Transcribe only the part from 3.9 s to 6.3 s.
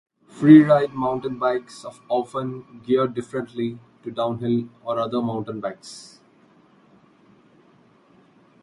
to downhill or other mountain bikes.